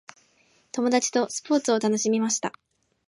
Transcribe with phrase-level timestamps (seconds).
[0.71, 2.53] 友達とスポーツを楽しみました。